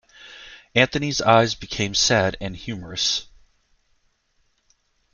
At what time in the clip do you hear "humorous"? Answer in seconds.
2.57-3.27